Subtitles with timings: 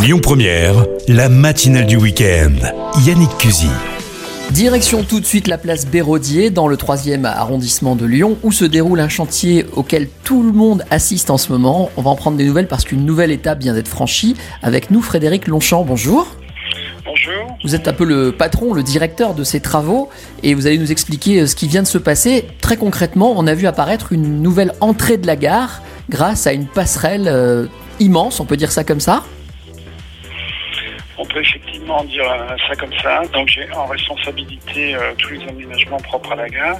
[0.00, 2.54] Lyon Première, la matinale du week-end.
[3.04, 3.68] Yannick Cusy.
[4.50, 8.64] Direction tout de suite la place Béraudier dans le 3e arrondissement de Lyon où se
[8.64, 11.90] déroule un chantier auquel tout le monde assiste en ce moment.
[11.98, 14.36] On va en prendre des nouvelles parce qu'une nouvelle étape vient d'être franchie.
[14.62, 16.34] Avec nous Frédéric Longchamp, bonjour.
[17.04, 17.58] Bonjour.
[17.62, 20.08] Vous êtes un peu le patron, le directeur de ces travaux
[20.42, 22.46] et vous allez nous expliquer euh, ce qui vient de se passer.
[22.62, 26.66] Très concrètement, on a vu apparaître une nouvelle entrée de la gare grâce à une
[26.66, 27.66] passerelle euh,
[27.98, 29.24] immense, on peut dire ça comme ça
[31.32, 33.22] peut effectivement dire euh, ça comme ça.
[33.32, 36.78] Donc j'ai en responsabilité euh, tous les aménagements propres à la gare.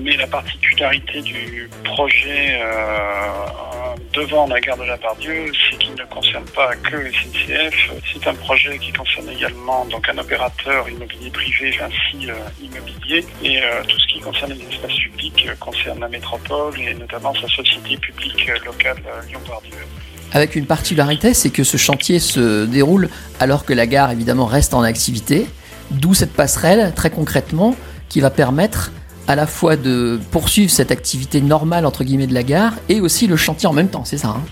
[0.00, 6.04] Mais la particularité du projet euh, devant la gare de la Bardieu, c'est qu'il ne
[6.04, 7.92] concerne pas que SNCF.
[8.12, 12.28] C'est un projet qui concerne également donc un opérateur immobilier privé, ainsi
[12.60, 13.24] immobilier.
[13.42, 17.34] Et euh, tout ce qui concerne les espaces publics euh, concerne la métropole et notamment
[17.34, 19.78] sa société publique euh, locale euh, Lyon-Bardieu.
[20.32, 23.08] Avec une particularité, c'est que ce chantier se déroule
[23.40, 25.46] alors que la gare évidemment reste en activité.
[25.90, 27.74] D'où cette passerelle, très concrètement,
[28.08, 28.92] qui va permettre
[29.26, 33.26] à la fois de poursuivre cette activité normale entre guillemets de la gare et aussi
[33.26, 34.42] le chantier en même temps, c'est ça hein?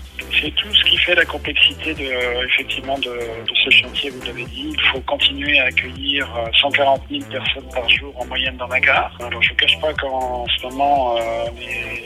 [1.15, 3.19] La complexité de, effectivement de,
[3.63, 4.73] ce chantier, vous l'avez dit.
[4.73, 8.79] Il faut continuer à accueillir euh, 140 000 personnes par jour en moyenne dans la
[8.79, 9.15] gare.
[9.19, 11.45] Alors je ne cache pas qu'en ce moment, euh,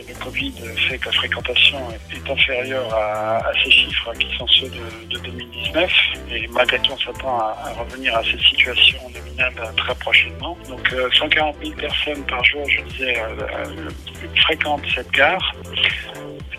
[0.08, 0.54] le Covid
[0.88, 1.80] fait que la fréquentation
[2.14, 5.92] est inférieure à, ces chiffres qui sont ceux de, de 2019.
[6.32, 10.58] Et malgré tout, on s'attend à, revenir à cette situation nominale euh, très prochainement.
[10.70, 13.36] Donc euh, 140 000 personnes par jour, je disais, euh,
[13.66, 13.90] euh,
[14.36, 15.54] fréquentent cette gare.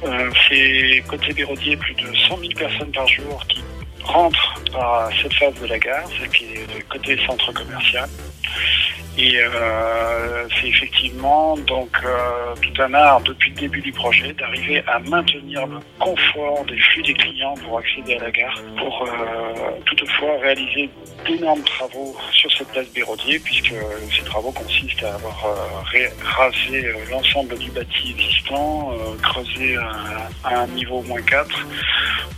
[0.05, 3.61] Euh, c'est côté Béraudier plus de 100 000 personnes par jour qui
[4.05, 8.08] rentrent par cette phase de la gare, celle qui est côté centre commercial.
[9.19, 14.83] Et euh, c'est effectivement donc euh, tout un art depuis le début du projet d'arriver
[14.86, 19.70] à maintenir le confort des flux des clients pour accéder à la gare, pour euh,
[19.84, 20.89] toutefois réaliser
[21.27, 23.75] d'énormes travaux sur cette place Béraudier, puisque
[24.17, 25.56] ces travaux consistent à avoir
[26.23, 28.92] rasé l'ensemble du bâti existant,
[29.23, 29.77] creusé
[30.42, 31.67] à un niveau moins 4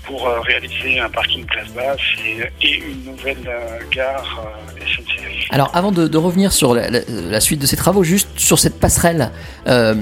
[0.06, 1.98] pour euh, réaliser un parking place basse
[2.62, 5.46] et, une nouvelle euh, gare euh, SNCF.
[5.50, 9.30] Alors avant de, revenir sur la, la- suite de ces travaux, juste sur cette passerelle,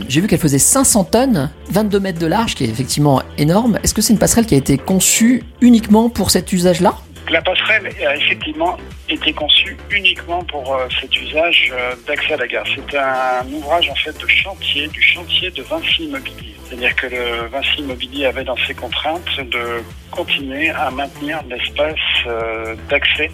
[0.08, 3.78] j'ai vu qu'elle faisait 500 tonnes, 22 mètres de large, qui est effectivement énorme.
[3.82, 6.94] Est-ce que c'est une passerelle qui a été conçue uniquement pour cet usage-là?
[7.32, 8.76] La passerelle a effectivement
[9.08, 12.66] été conçue uniquement pour euh, cet usage euh, d'accès à la gare.
[12.74, 16.54] C'est un ouvrage en fait de chantier, du chantier de Vinci Immobilier.
[16.66, 22.74] C'est-à-dire que le Vinci Immobilier avait dans ses contraintes de continuer à maintenir l'espace euh,
[22.90, 23.30] d'accès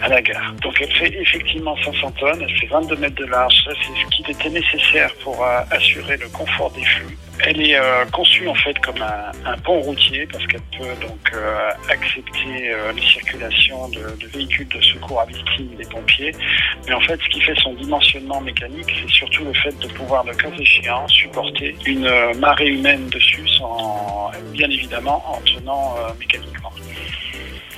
[0.00, 0.54] à la gare.
[0.62, 4.06] Donc elle fait effectivement 500 tonnes, elle fait 22 mètres de large, ça c'est ce
[4.10, 7.18] qui était nécessaire pour assurer le confort des flux.
[7.42, 7.80] Elle est
[8.12, 11.32] conçue en fait comme un, un pont routier parce qu'elle peut donc
[11.88, 16.32] accepter les circulations de, de véhicules de secours à victimes des pompiers.
[16.86, 20.24] Mais en fait, ce qui fait son dimensionnement mécanique, c'est surtout le fait de pouvoir,
[20.24, 26.10] le cas échéant, supporter une euh, marée humaine dessus, sans, bien évidemment en tenant euh,
[26.18, 26.70] mécaniquement.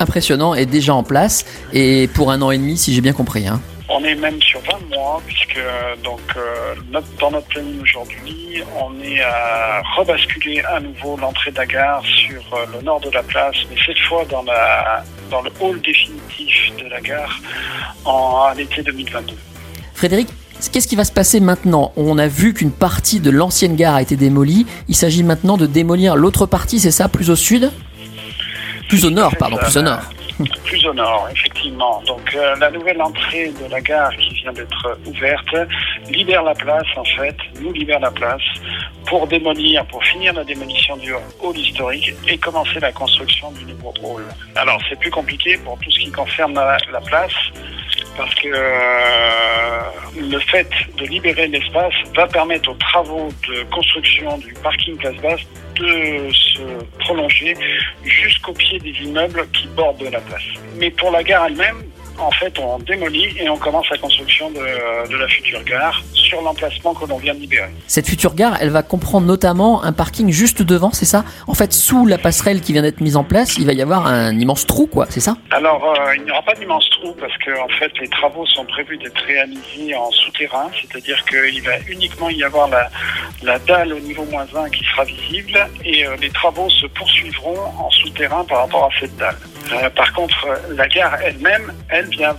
[0.00, 3.46] Impressionnant et déjà en place, et pour un an et demi, si j'ai bien compris.
[3.46, 3.60] Hein.
[3.88, 8.62] On est même sur 20 mois, puisque euh, donc euh, notre- dans notre planning aujourd'hui,
[8.80, 13.10] on est à rebasculer à nouveau l'entrée de la gare sur euh, le nord de
[13.10, 17.40] la place, mais cette fois dans, la, dans le hall définitif de la gare
[18.04, 19.34] en à l'été 2022.
[19.94, 20.28] Frédéric,
[20.70, 21.92] qu'est-ce qui va se passer maintenant?
[21.96, 24.66] On a vu qu'une partie de l'ancienne gare a été démolie.
[24.88, 27.72] Il s'agit maintenant de démolir l'autre partie, c'est ça, plus au sud?
[28.88, 30.02] Plus au nord, pardon, plus au nord.
[30.64, 32.02] Plus au nord, effectivement.
[32.06, 35.56] Donc euh, la nouvelle entrée de la gare qui vient d'être ouverte
[36.08, 38.42] libère la place, en fait, nous libère la place
[39.06, 43.92] pour démolir, pour finir la démolition du hall historique et commencer la construction du nouveau
[44.02, 44.24] hall.
[44.56, 47.34] Alors c'est plus compliqué pour tout ce qui concerne la, la place
[48.16, 49.41] parce que euh,
[50.16, 55.40] le fait de libérer l'espace va permettre aux travaux de construction du parking place basse
[55.76, 56.62] de se
[56.98, 57.54] prolonger
[58.04, 60.42] jusqu'au pied des immeubles qui bordent la place.
[60.76, 61.82] Mais pour la gare elle-même,
[62.18, 66.40] en fait, on démolit et on commence la construction de, de la future gare sur
[66.42, 67.70] l'emplacement que l'on vient de libérer.
[67.86, 71.24] Cette future gare, elle va comprendre notamment un parking juste devant, c'est ça?
[71.46, 74.06] En fait, sous la passerelle qui vient d'être mise en place, il va y avoir
[74.06, 75.36] un immense trou, quoi, c'est ça?
[75.50, 78.64] Alors, euh, il n'y aura pas d'immense trou parce que, en fait, les travaux sont
[78.64, 82.90] prévus d'être réalisés en souterrain, c'est-à-dire qu'il va uniquement y avoir la,
[83.42, 87.58] la dalle au niveau moins 1 qui sera visible et euh, les travaux se poursuivront
[87.78, 89.36] en souterrain par rapport à cette dalle.
[89.72, 92.36] Euh, par contre, euh, la gare elle-même, elle vient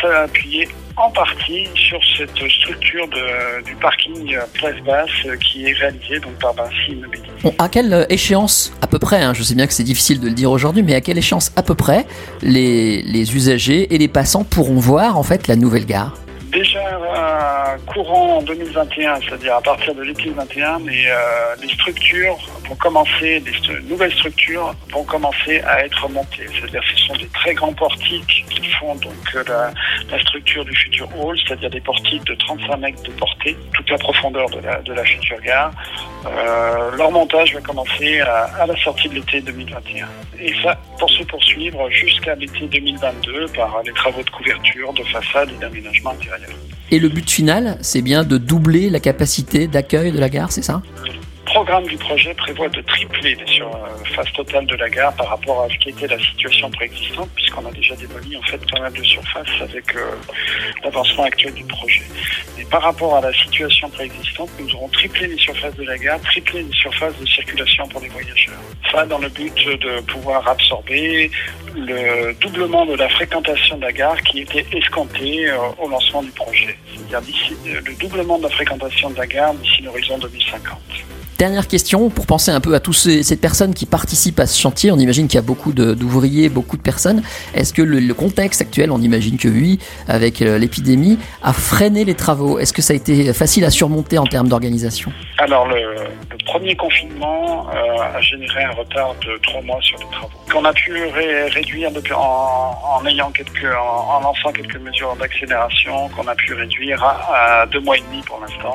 [0.00, 5.10] s'appuyer en partie sur cette structure de, du parking Place Basse
[5.40, 7.24] qui est réalisée donc par Vinci Immobilier.
[7.42, 10.28] Bon, à quelle échéance, à peu près, hein, je sais bien que c'est difficile de
[10.28, 12.06] le dire aujourd'hui, mais à quelle échéance à peu près
[12.42, 16.14] les, les usagers et les passants pourront voir en fait la nouvelle gare?
[16.52, 22.38] Déjà euh, courant en 2021, c'est-à-dire à partir de l'été 21, mais euh, les structures
[22.72, 26.46] vont commencer, les nouvelles structures vont commencer à être montées.
[26.54, 29.70] C'est-à-dire ce sont des très grands portiques qui font donc euh,
[30.10, 33.98] la, structure du futur hall, c'est-à-dire des portiques de 35 mètres de portée, toute la
[33.98, 35.72] profondeur de la, future gare.
[36.26, 40.08] Euh, leur montage va commencer à, à la sortie de l'été 2021.
[40.40, 45.50] Et ça pour se poursuivre jusqu'à l'été 2022 par les travaux de couverture, de façade
[45.50, 46.50] et d'aménagement intérieur.
[46.90, 50.62] Et le but final, c'est bien de doubler la capacité d'accueil de la gare, c'est
[50.62, 50.82] ça?
[51.52, 55.68] Programme du projet prévoit de tripler les surfaces totales de la gare par rapport à
[55.68, 59.02] ce qui était la situation préexistante, puisqu'on a déjà démoli en fait pas mal de
[59.02, 60.12] surfaces avec euh,
[60.82, 62.04] l'avancement actuel du projet.
[62.58, 66.18] Et par rapport à la situation préexistante, nous aurons triplé les surfaces de la gare,
[66.22, 68.54] triplé les surfaces de circulation pour les voyageurs.
[68.90, 71.30] Ça dans le but de pouvoir absorber
[71.74, 76.30] le doublement de la fréquentation de la gare qui était escompté euh, au lancement du
[76.30, 76.78] projet.
[76.96, 80.78] C'est-à-dire le doublement de la fréquentation de la gare d'ici l'horizon 2050.
[81.42, 84.92] Dernière question, pour penser un peu à toutes ces, personnes qui participent à ce chantier,
[84.92, 87.20] on imagine qu'il y a beaucoup d'ouvriers, beaucoup de personnes.
[87.52, 92.14] Est-ce que le, contexte actuel, on imagine que oui, avec euh, l'épidémie, a freiné les
[92.14, 92.60] travaux?
[92.60, 95.12] Est-ce que ça a été facile à surmonter en termes d'organisation?
[95.38, 95.96] Alors, le,
[96.46, 100.72] premier confinement euh, a généré un retard de trois mois sur les travaux, qu'on a
[100.72, 107.02] pu ré réduire en, ayant quelques, en, lançant quelques mesures d'accélération, qu'on a pu réduire
[107.02, 108.74] à, à deux mois et demi pour l'instant.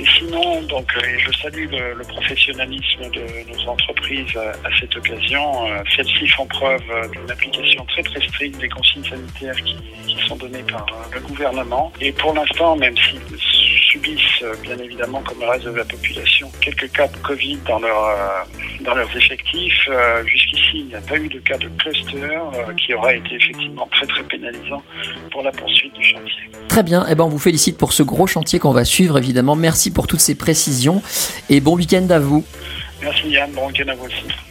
[0.00, 5.66] Et sinon, donc, euh, je salue le, professionnalisme de nos entreprises à, cette occasion.
[5.66, 9.76] Euh, celles-ci font preuve d'une application très très stricte des consignes sanitaires qui,
[10.26, 11.92] sont données par euh, le gouvernement.
[12.00, 16.92] Et pour l'instant, même s'ils subissent bien évidemment comme le reste de la population quelques
[16.92, 19.88] cas de Covid dans, dans leurs effectifs,
[20.48, 22.28] jusqu'ici il n'y a pas eu de cas de cluster
[22.76, 24.82] qui aura été effectivement très très pénalisant
[25.30, 26.50] pour la poursuite du chantier.
[26.68, 29.56] Très bien, eh ben, on vous félicite pour ce gros chantier qu'on va suivre évidemment.
[29.56, 31.02] Merci pour toutes ces précisions
[31.48, 32.44] et bon week-end à vous.
[33.02, 34.47] Merci Yann, bon week-end à vous aussi.